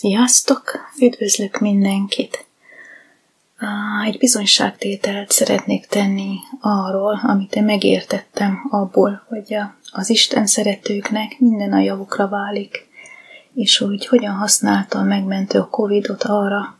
[0.00, 0.90] Sziasztok!
[1.00, 2.46] Üdvözlök mindenkit!
[4.04, 9.56] Egy bizonyságtételt szeretnék tenni arról, amit én megértettem abból, hogy
[9.92, 12.88] az Isten szeretőknek minden a javukra válik,
[13.54, 16.78] és hogy hogyan használta a megmentő a Covidot arra,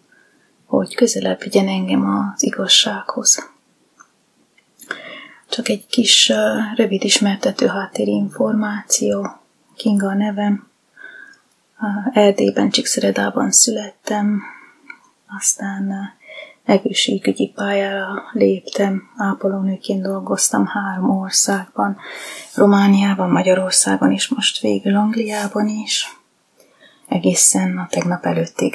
[0.67, 3.51] hogy közelebb vigyen engem az igazsághoz.
[5.49, 6.33] Csak egy kis
[6.75, 9.29] rövid ismertető háttérinformáció.
[9.77, 10.68] Kinga a nevem,
[12.13, 14.43] Erdélyben, Csíkszeredában születtem,
[15.39, 16.13] aztán
[16.65, 21.97] egészségügyi pályára léptem, ápolónőként dolgoztam három országban,
[22.55, 26.17] Romániában, Magyarországon és most végül Angliában is,
[27.09, 28.75] egészen a tegnap előttig.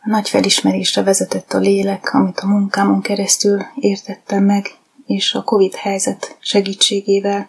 [0.00, 4.66] A nagy felismerésre vezetett a lélek, amit a munkámon keresztül értettem meg,
[5.06, 7.48] és a Covid helyzet segítségével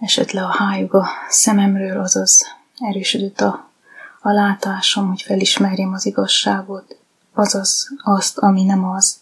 [0.00, 3.70] esett le a hájug a szememről, azaz erősödött a,
[4.20, 6.96] a látásom, hogy felismerjem az igazságot,
[7.34, 9.20] azaz azt, ami nem az.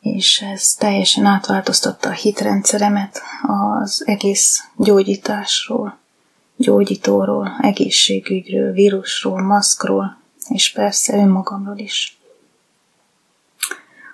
[0.00, 5.98] És ez teljesen átváltoztatta a hitrendszeremet az egész gyógyításról,
[6.56, 10.16] gyógyítóról, egészségügyről, vírusról, maszkról,
[10.48, 12.18] és persze önmagamról is.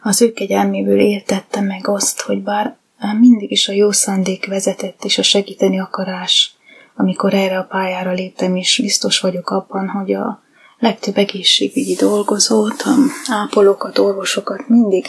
[0.02, 2.76] Az ő kegyelméből értettem meg azt, hogy bár
[3.18, 6.54] mindig is a jó szándék vezetett és a segíteni akarás
[6.94, 10.42] amikor erre a pályára léptem, és biztos vagyok abban, hogy a
[10.78, 12.94] legtöbb egészségügyi dolgozót, a
[13.28, 15.06] ápolókat, orvosokat mindig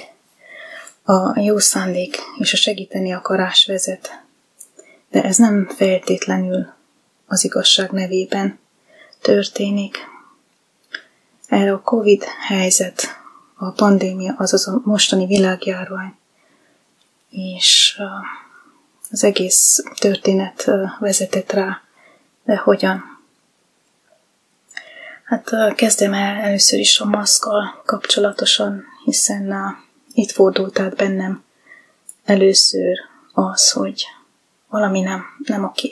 [1.04, 4.22] a jó szándék és a segíteni akarás vezet.
[5.10, 6.68] De ez nem feltétlenül
[7.28, 8.60] az igazság nevében
[9.22, 9.98] történik.
[11.48, 13.20] Erre a Covid helyzet,
[13.56, 16.16] a pandémia, azaz a mostani világjárvány,
[17.30, 18.02] és
[19.12, 21.82] az egész történet vezetett rá,
[22.44, 23.20] de hogyan?
[25.24, 29.76] Hát kezdem el először is a maszkkal kapcsolatosan, hiszen
[30.14, 31.44] itt fordult át bennem
[32.26, 32.98] először
[33.34, 34.06] az, hogy
[34.68, 35.92] valami nem, nem oké.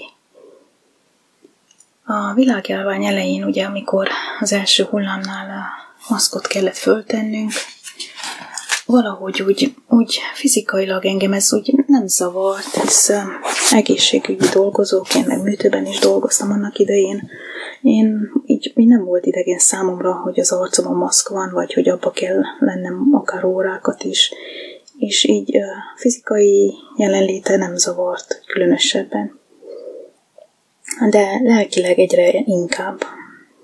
[2.06, 4.10] A világjárvány elején, ugye, amikor
[4.40, 5.66] az első hullámnál a
[6.10, 7.52] maszkot kellett föltennünk,
[8.90, 13.12] valahogy úgy, úgy fizikailag engem ez úgy nem zavart, hisz
[13.72, 17.30] egészségügyi dolgozóként, meg műtőben is dolgoztam annak idején.
[17.82, 22.12] Én így, így nem volt idegen számomra, hogy az arcomon maszk van, vagy hogy abba
[22.12, 24.32] kell lennem akár órákat is.
[24.98, 25.58] És így
[25.96, 29.40] fizikai jelenléte nem zavart különösebben.
[31.10, 33.00] De lelkileg egyre inkább.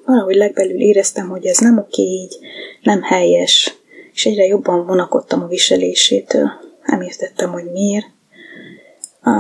[0.06, 2.38] Valahogy legbelül éreztem, hogy ez nem oké így,
[2.82, 3.84] nem helyes,
[4.16, 6.52] és egyre jobban vonakodtam a viselésétől.
[6.86, 8.06] Nem értettem, hogy miért.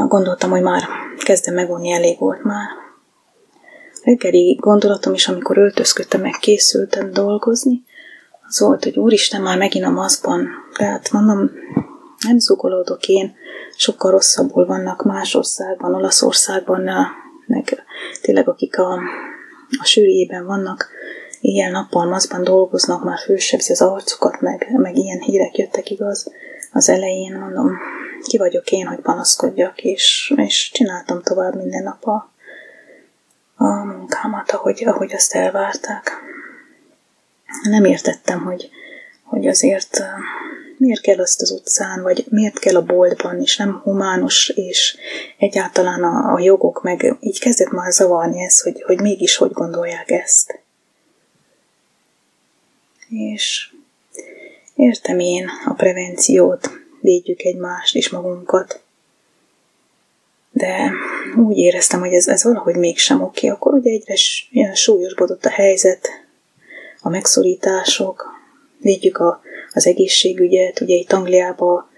[0.07, 0.83] Gondoltam, hogy már
[1.23, 2.67] kezdem megvonni, elég volt már.
[4.03, 7.83] Reggeli gondolatom is, amikor öltözködtem, meg készültem dolgozni,
[8.47, 10.47] az volt, hogy úristen, már megint a maszkban.
[10.77, 11.51] Tehát mondom,
[12.27, 13.35] nem zugolódok én,
[13.77, 16.89] sokkal rosszabbul vannak más országban, Olaszországban,
[17.47, 17.85] meg
[18.21, 18.93] tényleg akik a,
[19.79, 20.89] a sűrűjében vannak,
[21.45, 26.31] éjjel-nappal maszkban dolgoznak, már fősebzi az arcukat, meg, meg ilyen hírek jöttek igaz.
[26.71, 27.77] Az elején mondom,
[28.23, 32.31] ki vagyok én, hogy panaszkodjak, és, és csináltam tovább minden nap a,
[33.55, 36.11] a munkámat, ahogy, ahogy azt elvárták.
[37.63, 38.69] Nem értettem, hogy,
[39.23, 40.03] hogy azért
[40.77, 44.97] miért kell azt az utcán, vagy miért kell a boltban, és nem humános, és
[45.37, 50.11] egyáltalán a, a jogok, meg így kezdett már zavarni ez, hogy, hogy mégis hogy gondolják
[50.11, 50.64] ezt.
[53.09, 53.73] És
[54.75, 56.69] értem én a prevenciót,
[57.01, 58.83] védjük egymást és magunkat,
[60.51, 60.91] de
[61.37, 63.47] úgy éreztem, hogy ez, ez valahogy mégsem oké.
[63.47, 64.15] Akkor ugye egyre
[64.73, 66.07] súlyosbodott a helyzet,
[67.01, 68.25] a megszorítások,
[68.77, 69.41] védjük a,
[69.73, 71.89] az egészségügyet, ugye itt Angliában,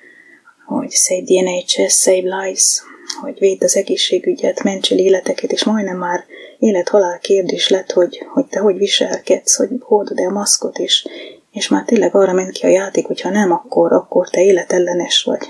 [0.65, 2.81] hogy Save the NHS, Save Lives,
[3.21, 6.25] hogy védd az egészségügyet, mentsél életeket, és majdnem már
[6.59, 11.07] élet-halál kérdés lett, hogy, hogy te hogy viselkedsz, hogy hordod-e a maszkot, és,
[11.51, 15.23] és már tényleg arra ment ki a játék, hogy ha nem, akkor, akkor te életellenes
[15.23, 15.45] vagy.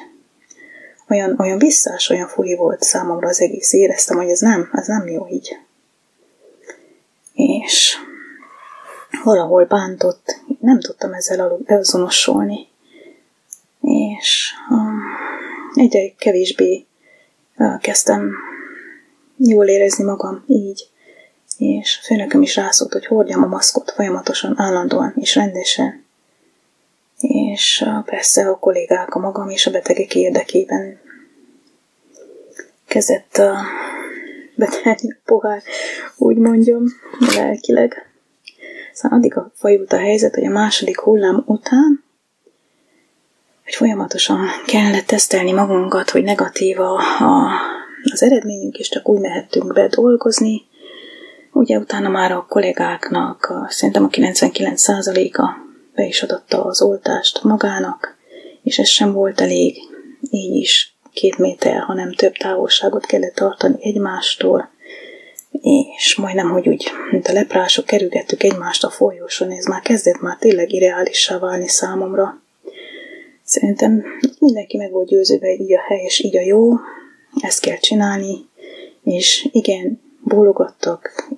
[1.10, 3.74] Olyan, olyan visszás, olyan furi volt számomra az egész.
[3.74, 5.58] Éreztem, hogy ez nem, ez nem jó így.
[7.34, 7.96] És
[9.24, 12.68] valahol bántott, nem tudtam ezzel azonosulni.
[13.82, 15.02] És um,
[15.74, 16.87] egyre kevésbé
[17.82, 18.32] kezdtem
[19.38, 20.90] jól érezni magam így
[21.58, 26.06] és főnököm is rászólt, hogy hordjam a maszkot folyamatosan, állandóan és rendesen.
[27.20, 31.00] És persze a kollégák a magam és a betegek érdekében
[32.88, 33.58] kezdett a
[34.56, 35.62] betelni a pohár,
[36.18, 36.84] úgy mondjam,
[37.36, 38.12] lelkileg.
[38.94, 42.04] Szóval addig a fajult a helyzet, hogy a második hullám után
[43.68, 47.02] hogy folyamatosan kellett tesztelni magunkat, hogy negatív a,
[48.12, 50.62] az eredményünk, és csak úgy mehettünk be dolgozni.
[51.52, 55.50] Ugye utána már a kollégáknak, szerintem a 99%-a
[55.96, 58.18] be is adatta az oltást magának,
[58.64, 59.78] és ez sem volt elég,
[60.30, 64.70] így is két méter, hanem több távolságot kellett tartani egymástól,
[65.98, 70.38] és majdnem, hogy úgy, mint a leprások kerülgettük egymást a folyóson, ez már kezdett már
[70.38, 72.46] tényleg irreálissá válni számomra.
[73.48, 74.04] Szerintem
[74.40, 76.74] mindenki meg volt győződve, hogy így a helyes, így a jó,
[77.42, 78.46] ezt kell csinálni,
[79.04, 81.30] és igen, bólogattak,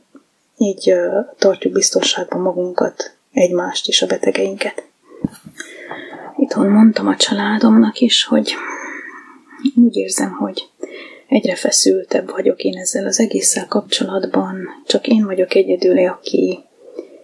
[0.58, 4.84] így uh, tartjuk biztonságban magunkat, egymást és a betegeinket.
[6.38, 8.54] Itthon mondtam a családomnak is, hogy
[9.76, 10.70] úgy érzem, hogy
[11.28, 14.58] egyre feszültebb vagyok én ezzel az egésszel kapcsolatban.
[14.86, 16.60] Csak én vagyok egyedül, aki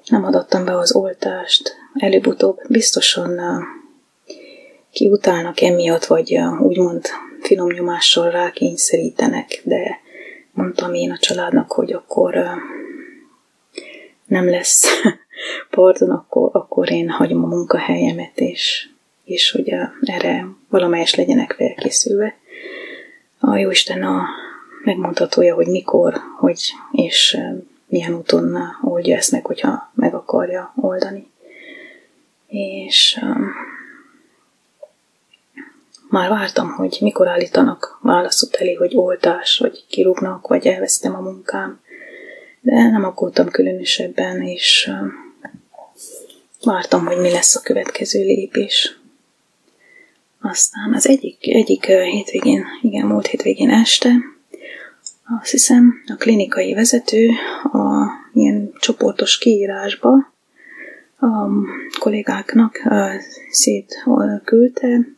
[0.08, 1.76] nem adattam be az oltást.
[1.94, 3.40] Előbb-utóbb biztosan
[4.96, 7.06] kiutálnak emiatt, vagy úgymond
[7.40, 10.00] finom nyomással rákényszerítenek, de
[10.52, 12.36] mondtam én a családnak, hogy akkor
[14.26, 14.88] nem lesz
[15.76, 18.90] pardon, akkor, akkor én hagyom a munkahelyemet, és,
[19.24, 19.70] és hogy
[20.02, 22.36] erre valamelyes legyenek felkészülve.
[23.40, 24.24] A Jóisten a
[24.84, 26.62] megmondhatója, hogy mikor, hogy,
[26.92, 27.38] és
[27.88, 31.28] milyen úton oldja ezt meg, hogyha meg akarja oldani.
[32.48, 33.20] És
[36.16, 41.80] már vártam, hogy mikor állítanak válaszút elé, hogy oltás, vagy kirúgnak, vagy elvesztem a munkám.
[42.62, 44.92] De nem aggódtam különösebben, és
[46.64, 49.00] vártam, hogy mi lesz a következő lépés.
[50.42, 54.12] Aztán az egyik, egyik hétvégén, igen, múlt hétvégén este,
[55.40, 57.30] azt hiszem, a klinikai vezető
[57.64, 60.12] a ilyen csoportos kiírásba
[61.20, 61.50] a
[62.00, 62.82] kollégáknak
[63.50, 65.15] szétküldte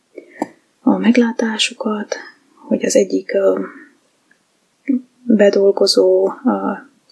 [0.88, 2.16] a meglátásukat,
[2.68, 3.36] hogy az egyik
[5.22, 6.32] bedolgozó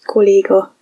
[0.05, 0.75] kolléga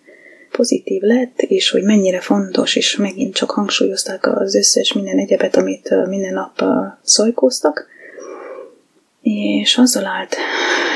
[0.51, 6.07] pozitív lett, és hogy mennyire fontos, és megint csak hangsúlyozták az összes minden egyebet, amit
[6.07, 6.65] minden nap
[7.03, 7.87] szajkóztak,
[9.23, 10.37] és azzal állt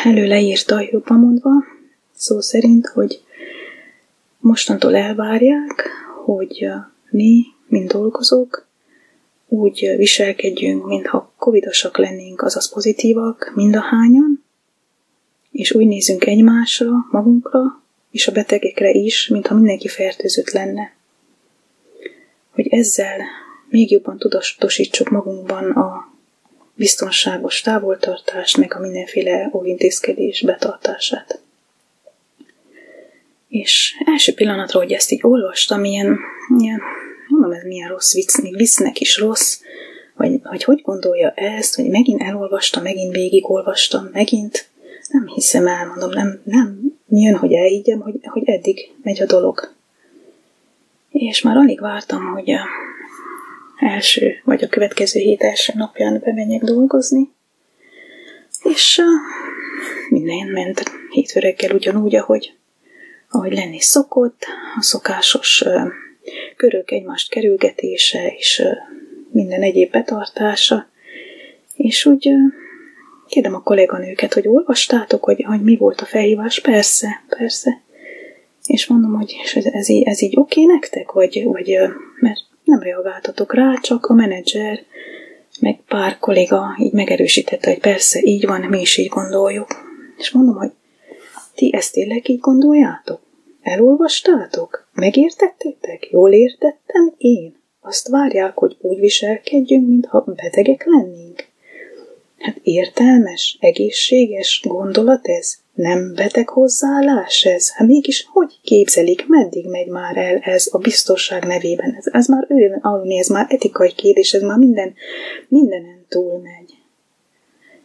[0.04, 1.50] elő leírta, jobban mondva,
[2.14, 3.22] szó szerint, hogy
[4.38, 5.90] mostantól elvárják,
[6.24, 6.68] hogy
[7.10, 8.67] mi, mint dolgozók,
[9.48, 14.44] úgy viselkedjünk, mintha covidosak lennénk, azaz pozitívak, mind a hányan,
[15.50, 20.92] és úgy nézünk egymásra, magunkra, és a betegekre is, mintha mindenki fertőzött lenne.
[22.50, 23.20] Hogy ezzel
[23.68, 26.12] még jobban tudatosítsuk magunkban a
[26.74, 31.40] biztonságos távoltartást, meg a mindenféle óvintézkedés betartását.
[33.48, 36.18] És első pillanatra, hogy ezt így olvastam, ilyen,
[36.58, 36.80] ilyen
[37.38, 39.60] mondom, ez milyen rossz vicc, még viccnek is rossz,
[40.16, 44.68] vagy, vagy hogy gondolja ezt, hogy megint elolvasta, megint végigolvastam, megint?
[45.08, 49.74] Nem hiszem el, mondom, nem, nem jön, hogy elhiggyem, hogy, hogy eddig megy a dolog.
[51.10, 52.66] És már alig vártam, hogy a
[53.78, 57.32] első, vagy a következő hét első napján bemenjek dolgozni,
[58.62, 59.06] és uh,
[60.10, 62.54] minden ment hétfő reggel ugyanúgy, ahogy,
[63.30, 64.46] ahogy lenni szokott,
[64.78, 65.92] a szokásos uh,
[66.58, 68.62] körök egymást kerülgetése és
[69.30, 70.88] minden egyéb betartása,
[71.76, 72.30] és úgy
[73.28, 76.60] kérdem a kolléganőket, hogy olvastátok, hogy, hogy mi volt a felhívás?
[76.60, 77.80] Persze, persze.
[78.66, 81.12] És mondom, hogy ez, ez, így, ez így oké nektek?
[81.12, 81.76] Vagy, vagy
[82.20, 84.82] mert nem reagáltatok rá, csak a menedzser,
[85.60, 89.66] meg pár kolléga így megerősítette, hogy persze, így van, mi is így gondoljuk.
[90.16, 90.70] És mondom, hogy
[91.54, 93.20] ti ezt tényleg így gondoljátok?
[93.68, 94.88] Elolvastátok?
[94.92, 96.08] Megértettétek?
[96.10, 97.56] Jól értettem én?
[97.80, 101.46] Azt várják, hogy úgy viselkedjünk, mintha betegek lennénk?
[102.38, 105.54] Hát értelmes, egészséges gondolat ez?
[105.74, 107.72] Nem beteg hozzáállás ez?
[107.72, 111.94] Hát mégis hogy képzelik, meddig megy már el ez a biztonság nevében?
[111.98, 114.94] Ez, ez már ő aludni, ez már etikai kérdés, ez már minden,
[115.48, 116.74] mindenen túlmegy.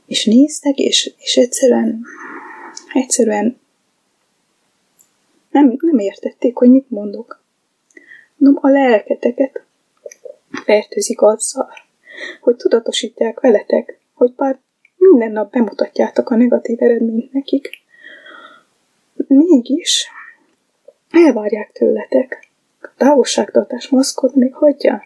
[0.05, 2.01] És néztek, és, és egyszerűen,
[2.93, 3.61] egyszerűen
[5.53, 7.43] nem, nem értették, hogy mit mondok.
[8.35, 9.63] Mondom, a lelketeket
[10.63, 11.69] fertőzik azzal,
[12.41, 14.59] hogy tudatosítják veletek, hogy bár
[14.97, 17.69] minden nap bemutatjátok a negatív eredményt nekik,
[19.27, 20.07] mégis
[21.09, 22.47] elvárják tőletek.
[22.81, 25.03] A távolságtartás maszkot még hagyja.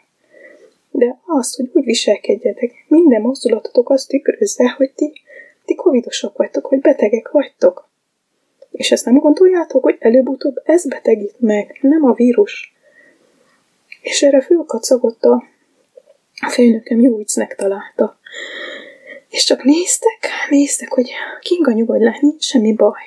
[0.91, 5.13] De azt, hogy úgy viselkedjetek, minden mozdulatotok azt tükrözze, hogy ti,
[5.65, 7.86] ti covidosak vagytok, hogy betegek vagytok.
[8.77, 12.73] És ezt nem gondoljátok, hogy előbb-utóbb ez betegít meg, nem a vírus.
[14.01, 15.43] És erre fölkacagott a
[16.49, 18.19] főnököm jó viccnek találta.
[19.29, 23.01] És csak néztek, néztek, hogy Kinga nyugodj le, nincs semmi baj.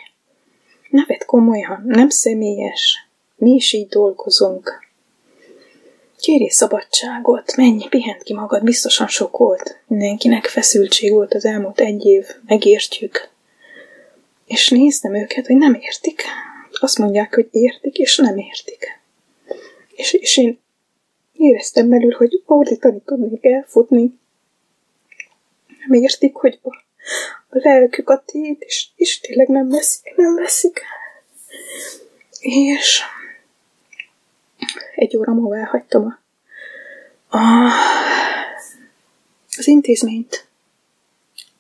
[0.89, 3.09] Ne vedd komolyan, nem személyes.
[3.37, 4.89] Mi is így dolgozunk.
[6.19, 9.81] Kérj szabadságot, menj, pihent ki magad, biztosan sok volt.
[9.87, 13.31] Mindenkinek feszültség volt az elmúlt egy év, megértjük.
[14.51, 16.23] És néztem őket, hogy nem értik.
[16.81, 19.01] Azt mondják, hogy értik, és nem értik.
[19.95, 20.61] És, és én
[21.33, 24.19] éreztem belül, hogy ordítani tudnék elfutni.
[25.87, 26.69] Nem értik, hogy a,
[27.49, 30.81] a lelkük a tét, és, és tényleg nem veszik, nem veszik.
[32.41, 33.03] És
[34.95, 37.71] egy óra múlva elhagytam a, a,
[39.57, 40.47] az intézményt.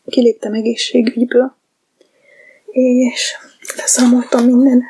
[0.06, 1.58] Kiléptem egészségügyből,
[2.72, 3.36] és
[3.76, 4.84] leszámoltam minden.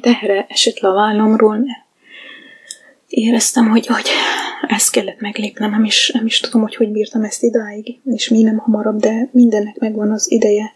[0.00, 1.86] Tehere esett le a vállamról, mert
[3.08, 4.08] éreztem, hogy, hogy
[4.66, 8.42] ezt kellett meglépnem, nem is, nem is tudom, hogy hogy bírtam ezt idáig, és mi
[8.42, 10.74] nem hamarabb, de mindennek megvan az ideje.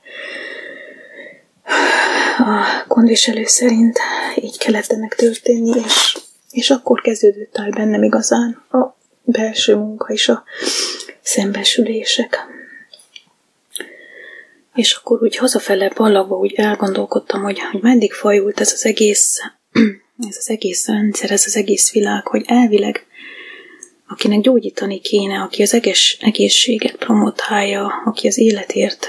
[2.39, 3.99] A gondviselő szerint
[4.43, 6.19] így kellett ennek történni, és,
[6.51, 10.45] és akkor kezdődött el bennem igazán a belső munka és a
[11.23, 12.47] szembesülések.
[14.75, 19.39] És akkor úgy hazafele ballagva úgy elgondolkodtam, hogy, hogy meddig fajult ez az egész,
[20.29, 23.07] ez az egész rendszer, ez az egész világ, hogy elvileg
[24.13, 29.07] akinek gyógyítani kéne, aki az egész, egészséget promotálja, aki az életért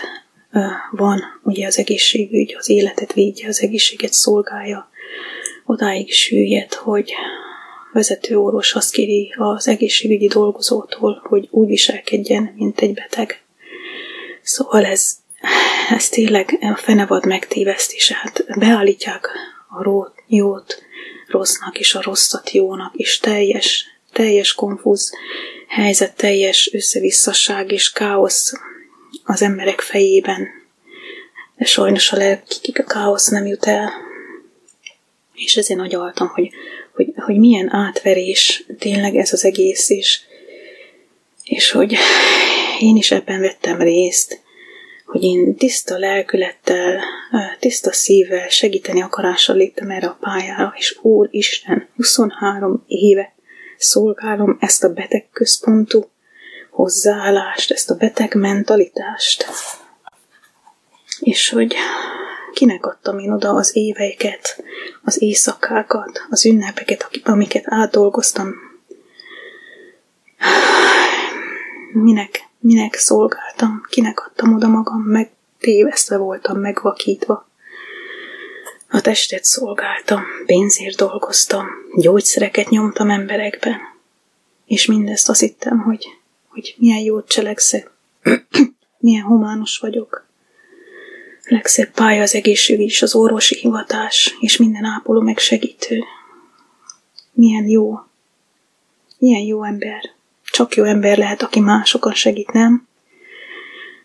[0.91, 4.89] van, ugye az egészségügy, az életet védje, az egészséget szolgálja,
[5.65, 7.13] odáig süllyed, hogy
[7.93, 13.43] vezető orvos azt kéri az egészségügyi dolgozótól, hogy úgy viselkedjen, mint egy beteg.
[14.41, 15.11] Szóval ez,
[15.89, 19.29] ez tényleg a fenevad megtévesztés, hát beállítják
[19.69, 20.83] a jót
[21.27, 25.13] rossznak, és a rosszat jónak, és teljes, teljes konfúz
[25.67, 28.53] helyzet, teljes összevisszaság és káosz
[29.23, 30.47] az emberek fejében.
[31.55, 33.91] De sajnos a lelkikig a káosz nem jut el.
[35.33, 36.49] És ezért agyaltam, hogy,
[36.95, 40.21] hogy, hogy milyen átverés tényleg ez az egész, és,
[41.43, 41.97] és hogy
[42.79, 44.42] én is ebben vettem részt,
[45.13, 47.03] hogy én tiszta lelkülettel,
[47.59, 53.33] tiszta szívvel, segíteni akarással léptem erre a pályára, és Úr Isten, 23 éve
[53.77, 56.09] szolgálom ezt a betegközpontú
[56.71, 59.45] hozzáállást, ezt a beteg mentalitást.
[61.19, 61.75] És hogy
[62.53, 64.63] kinek adtam én oda az éveiket,
[65.03, 68.53] az éjszakákat, az ünnepeket, amiket átdolgoztam.
[71.91, 77.49] Minek, minek szolgáltam, kinek adtam oda magam, meg tévesztve voltam, megvakítva.
[78.89, 83.77] A testet szolgáltam, pénzért dolgoztam, gyógyszereket nyomtam emberekben,
[84.65, 86.07] és mindezt azt hittem, hogy
[86.53, 87.91] hogy milyen jót cselekszek,
[88.99, 90.27] milyen humános vagyok.
[91.43, 96.03] Legszebb pálya az egészségügy és az orvosi hivatás, és minden ápoló megsegítő.
[97.31, 97.99] Milyen jó.
[99.17, 100.01] Milyen jó ember.
[100.53, 102.87] Csak jó ember lehet, aki másokon segít, nem?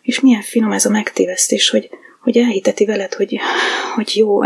[0.03, 1.91] És milyen finom ez a megtévesztés, hogy,
[2.21, 3.39] hogy elhiteti veled, hogy,
[3.95, 4.41] hogy jó,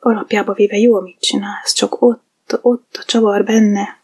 [0.00, 3.98] alapjába véve jó, amit csinálsz, csak ott, ott a csavar benne,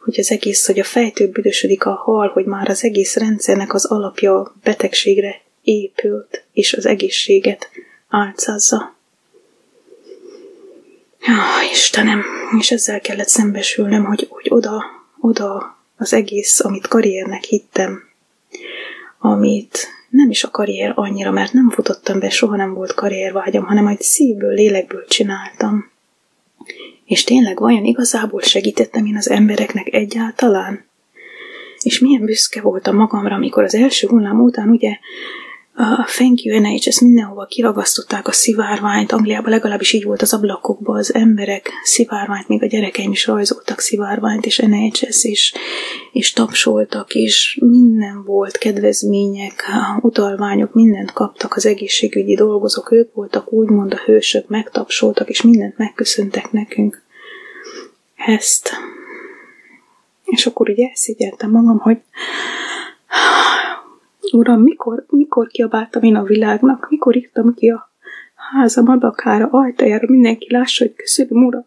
[0.00, 3.84] hogy az egész, hogy a fejtől büdösödik a hal, hogy már az egész rendszernek az
[3.84, 7.70] alapja betegségre épült, és az egészséget
[8.08, 8.96] álcázza.
[11.20, 12.24] Ja, Istenem,
[12.58, 14.84] és ezzel kellett szembesülnöm, hogy, hogy oda,
[15.20, 18.02] oda az egész, amit karriernek hittem,
[19.18, 23.86] amit nem is a karrier annyira, mert nem futottam be, soha nem volt karriervágyam, hanem
[23.86, 25.90] egy szívből, lélekből csináltam.
[27.04, 30.84] És tényleg vajon igazából segítettem én az embereknek egyáltalán?
[31.80, 34.98] És milyen büszke voltam magamra, amikor az első hullám után ugye
[35.76, 41.14] a Thank you NHS mindenhova kiragasztották a szivárványt, Angliában legalábbis így volt az ablakokban, az
[41.14, 45.54] emberek szivárványt, még a gyerekeim is rajzoltak szivárványt, és NHS, és,
[46.12, 49.64] és tapsoltak, és minden volt, kedvezmények,
[50.00, 56.52] utalványok, mindent kaptak az egészségügyi dolgozók, ők voltak úgymond a hősök, megtapsoltak, és mindent megköszöntek
[56.52, 57.02] nekünk.
[58.26, 58.70] Ezt.
[60.24, 61.98] És akkor ugye elszigyeltem magam, hogy
[64.32, 67.92] Uram, mikor, mikor kiabáltam én a világnak, mikor írtam ki a
[68.34, 71.66] házam adakára, ajtajára, mindenki lássa, hogy köszönöm, Uram.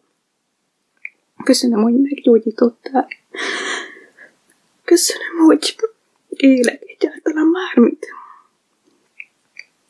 [1.43, 3.07] Köszönöm, hogy meggyógyítottál.
[4.83, 5.75] Köszönöm, hogy
[6.29, 8.05] élek egyáltalán bármit.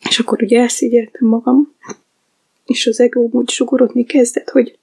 [0.09, 1.75] És akkor ugye elszigyeltem magam,
[2.65, 4.77] és az egóm úgy sugorodni kezdett, hogy,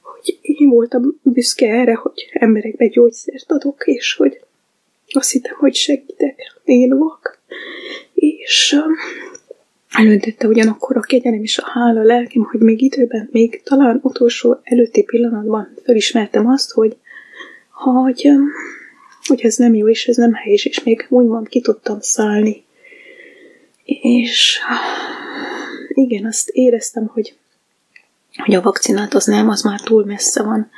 [0.00, 4.40] hogy én voltam büszke erre, hogy emberekbe gyógyszert adok, és hogy
[5.16, 7.42] azt hittem, hogy segítek, én vak.
[8.14, 8.92] És um,
[9.90, 15.02] elöntette ugyanakkor a kegyelem és a hála lelkem, hogy még időben, még talán utolsó előtti
[15.02, 16.96] pillanatban felismertem azt, hogy,
[17.70, 18.48] hogy, um,
[19.26, 22.64] hogy ez nem jó, és ez nem helyes, és még úgymond ki tudtam szállni.
[23.84, 24.58] És
[25.88, 27.34] igen, azt éreztem, hogy,
[28.44, 30.70] hogy a vakcinát az nem, az már túl messze van.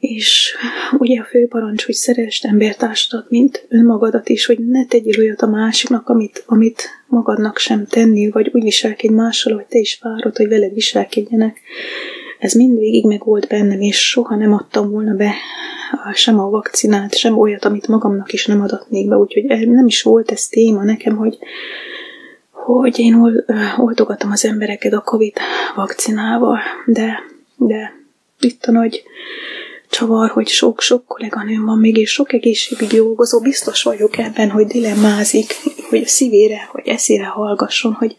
[0.00, 0.56] És
[0.98, 5.46] ugye a fő parancs, hogy szeresd embertársadat, mint önmagadat is, hogy ne tegyél olyat a
[5.46, 10.48] másiknak, amit, amit magadnak sem tenni, vagy úgy viselkedj mással, hogy te is várod, hogy
[10.48, 11.60] veled viselkedjenek.
[12.38, 15.34] Ez mindvégig meg volt bennem, és soha nem adtam volna be
[16.12, 20.30] sem a vakcinát, sem olyat, amit magamnak is nem adatnék be, úgyhogy nem is volt
[20.30, 21.38] ez téma nekem, hogy,
[22.50, 23.44] hogy én
[23.78, 25.36] oltogatom az embereket a Covid
[25.74, 27.18] vakcinával, de,
[27.56, 27.92] de
[28.40, 29.02] itt a nagy
[29.90, 35.54] csavar, hogy sok-sok kolléganőm van még, és sok egészségügyi dolgozó, biztos vagyok ebben, hogy dilemmázik,
[35.88, 38.16] hogy a szívére, hogy eszére hallgasson, hogy,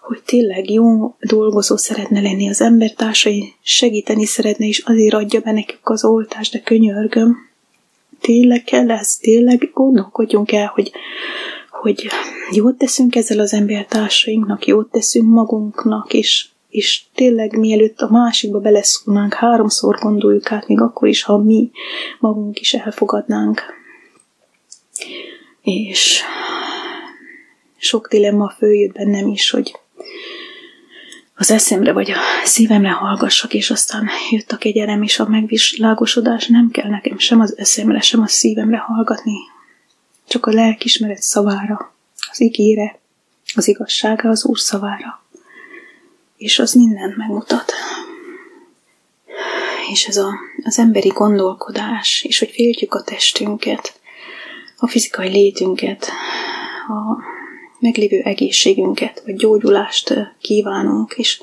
[0.00, 5.80] hogy tényleg jó dolgozó szeretne lenni az embertársai, segíteni szeretne, és azért adja be nekik
[5.82, 7.36] az oltást, de könyörgöm.
[8.20, 10.92] Tényleg kell ez, tényleg gondolkodjunk el, hogy,
[11.70, 12.08] hogy
[12.52, 19.34] jót teszünk ezzel az embertársainknak, jót teszünk magunknak, és és tényleg mielőtt a másikba beleszólnánk,
[19.34, 21.70] háromszor gondoljuk át, még akkor is, ha mi
[22.18, 23.62] magunk is elfogadnánk.
[25.62, 26.22] És
[27.76, 29.78] sok dilemma följött bennem is, hogy
[31.34, 36.70] az eszemre vagy a szívemre hallgassak, és aztán jött a kegyelem és a megvilágosodás, nem
[36.70, 39.38] kell nekem sem az eszemre, sem a szívemre hallgatni,
[40.28, 41.94] csak a lelkismeret szavára,
[42.30, 42.98] az igére,
[43.54, 45.20] az igazsága az Úr szavára
[46.40, 47.72] és az mindent megmutat.
[49.92, 50.32] És ez a,
[50.62, 54.00] az emberi gondolkodás, és hogy féltjük a testünket,
[54.76, 56.10] a fizikai létünket,
[56.88, 57.22] a
[57.78, 61.40] meglévő egészségünket, vagy gyógyulást kívánunk, és,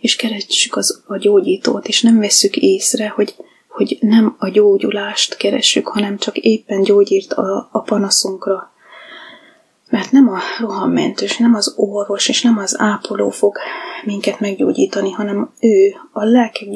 [0.00, 3.34] és keressük az, a gyógyítót, és nem vesszük észre, hogy,
[3.68, 8.72] hogy nem a gyógyulást keressük, hanem csak éppen gyógyírt a, a panaszunkra,
[9.90, 13.58] mert nem a rohammentős, nem az orvos és nem az ápoló fog
[14.04, 16.68] minket meggyógyítani, hanem ő a lelkek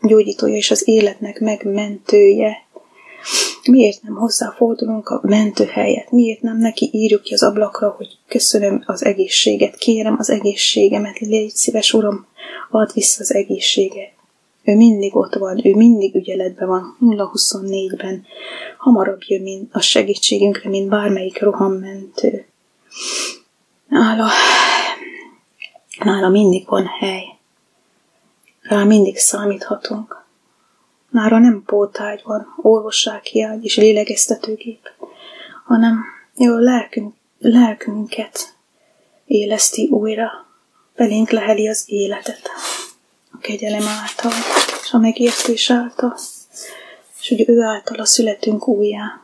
[0.00, 2.56] gyógyítója és az életnek megmentője.
[3.64, 6.10] Miért nem hozzáfordulunk a mentő helyet?
[6.10, 11.50] Miért nem neki írjuk ki az ablakra, hogy köszönöm az egészséget, kérem az egészségemet, légy
[11.50, 12.26] szíves, Uram,
[12.70, 14.12] add vissza az egészséget.
[14.64, 18.24] Ő mindig ott van, ő mindig ügyeletben van, 0-24-ben.
[18.78, 22.46] Hamarabb jön mint a segítségünkre, mint bármelyik rohammentő.
[23.88, 24.28] Nála,
[26.04, 27.24] nála mindig van hely.
[28.60, 30.24] Rá mindig számíthatunk.
[31.10, 34.90] Nála nem pótágy van, orvosság hiány és lélegeztetőgép,
[35.64, 36.04] hanem
[36.36, 38.54] jó lelkünk, lelkünket
[39.26, 40.30] éleszti újra,
[40.96, 42.50] belénk leheli az életet
[43.40, 44.32] kegyelem által,
[44.82, 46.18] és a megértés által,
[47.20, 49.20] és hogy ő által a születünk újjá.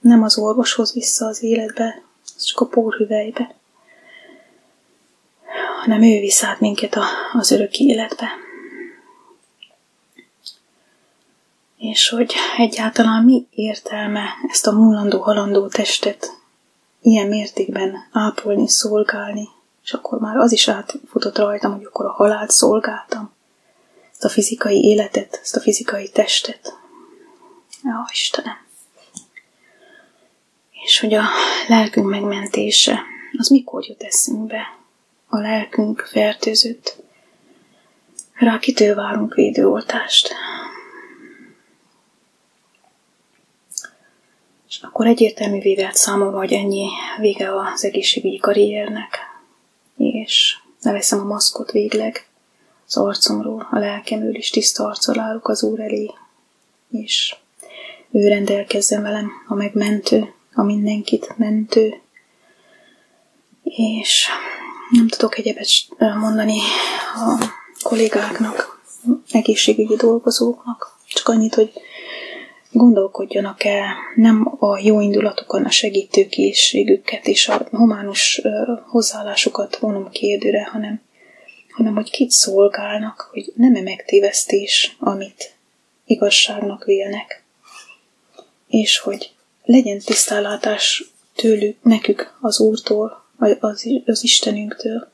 [0.00, 2.02] Nem az orvoshoz vissza az életbe,
[2.44, 3.54] csak a pórhüvelybe,
[5.82, 8.28] hanem ő visz át minket a, az örök életbe.
[11.76, 16.36] És hogy egyáltalán mi értelme ezt a múlandó, halandó testet
[17.02, 19.48] ilyen mértékben ápolni, szolgálni,
[19.84, 23.36] és akkor már az is átfutott rajtam, hogy akkor a halált szolgáltam
[24.18, 26.78] ezt a fizikai életet, ezt a fizikai testet.
[27.82, 28.66] Ja, Istenem.
[30.84, 31.24] És hogy a
[31.68, 33.02] lelkünk megmentése,
[33.38, 34.78] az mikor jut eszünkbe?
[35.26, 36.96] A lelkünk fertőzött.
[38.32, 40.34] Rá kitől várunk védőoltást?
[44.68, 49.18] És akkor egyértelművé vált számomra, hogy ennyi vége az egészségügyi karriernek,
[49.96, 52.27] és leveszem a maszkot végleg,
[52.88, 56.10] az arcomról, a lelkemről is tiszta arccal állok az Úr elé,
[56.90, 57.36] és
[58.10, 62.00] ő rendelkezzen velem, a megmentő, a mindenkit mentő,
[63.62, 64.28] és
[64.90, 66.58] nem tudok egyebet mondani
[67.14, 67.44] a
[67.82, 68.82] kollégáknak,
[69.30, 71.72] egészségügyi dolgozóknak, csak annyit, hogy
[72.72, 78.42] gondolkodjanak el nem a jó indulatokon, a segítőkészségüket és a humánus
[78.86, 81.00] hozzáállásukat vonom kérdőre, hanem
[81.78, 85.54] hanem hogy kit szolgálnak, hogy nem-e megtévesztés, amit
[86.06, 87.44] igazságnak vélnek,
[88.68, 89.32] és hogy
[89.64, 93.24] legyen tisztálátás tőlük, nekük az Úrtól,
[93.58, 95.10] az, az Istenünktől,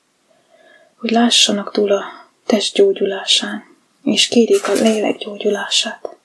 [0.94, 2.04] hogy lássanak túl a
[2.46, 3.64] test gyógyulásán,
[4.04, 6.16] és kérik a lélek gyógyulását.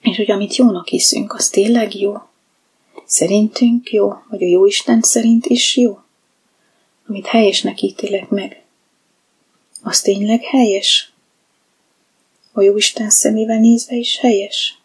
[0.00, 2.14] És hogy amit jónak hiszünk, az tényleg jó?
[3.04, 5.98] Szerintünk jó, vagy a jó Isten szerint is jó?
[7.06, 8.62] Amit helyesnek ítélek meg,
[9.82, 11.12] az tényleg helyes?
[12.52, 14.78] A jó Isten szemével nézve is helyes?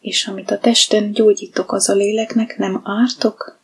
[0.00, 3.58] És amit a testen gyógyítok, az a léleknek nem ártok?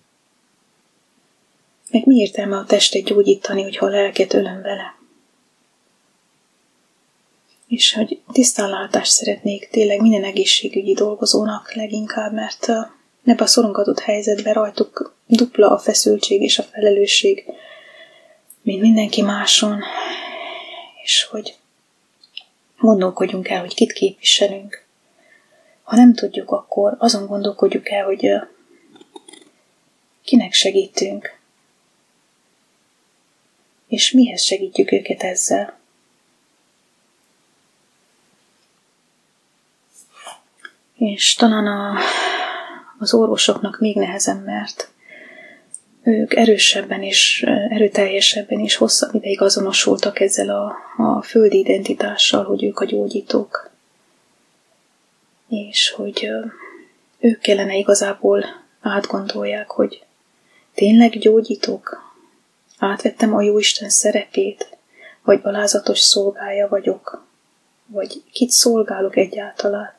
[1.91, 4.97] Meg mi értelme a testet gyógyítani, hogyha a lelket ölöm vele?
[7.67, 12.69] És hogy tisztánlátást szeretnék tényleg minden egészségügyi dolgozónak leginkább, mert
[13.25, 17.45] ebbe a szorongatott helyzetben rajtuk dupla a feszültség és a felelősség,
[18.63, 19.83] mint mindenki máson,
[21.03, 21.57] és hogy
[22.79, 24.85] gondolkodjunk el, hogy kit képviselünk.
[25.83, 28.29] Ha nem tudjuk, akkor azon gondolkodjuk el, hogy
[30.25, 31.39] kinek segítünk,
[33.89, 35.79] és mihez segítjük őket ezzel.
[40.95, 41.99] És talán a,
[42.99, 44.93] az orvosoknak még nehezem, mert
[46.03, 52.81] ők erősebben és erőteljesebben és hosszabb ideig azonosultak ezzel a, a földi identitással, hogy ők
[52.81, 53.71] a gyógyítók.
[55.49, 56.31] És hogy
[57.19, 58.45] ők kellene igazából
[58.81, 60.03] átgondolják, hogy
[60.75, 62.15] tényleg gyógyítók?
[62.79, 64.77] Átvettem a Jóisten szerepét,
[65.23, 67.27] vagy alázatos szolgája vagyok,
[67.87, 69.95] vagy kit szolgálok egyáltalán.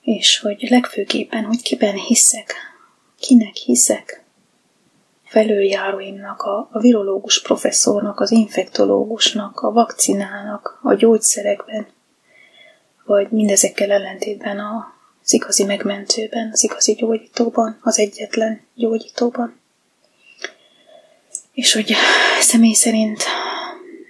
[0.00, 2.67] És hogy legfőképpen, hogy kiben hiszek,
[3.28, 4.24] kinek hiszek.
[5.24, 11.86] Felüljáróimnak, a, a virológus professzornak, az infektológusnak, a vakcinának, a gyógyszerekben,
[13.04, 19.60] vagy mindezekkel ellentétben az igazi megmentőben, az igazi gyógyítóban, az egyetlen gyógyítóban.
[21.52, 21.94] És hogy
[22.40, 23.22] személy szerint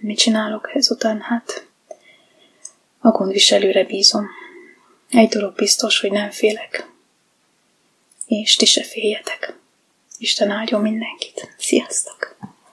[0.01, 1.21] mit csinálok ezután?
[1.21, 1.67] Hát
[2.99, 4.27] a gondviselőre bízom.
[5.11, 6.97] Egy dolog biztos, hogy nem félek.
[8.29, 9.59] És ti se féljetek.
[10.19, 11.55] Isten áldjon mindenkit.
[11.59, 12.37] Sziasztok!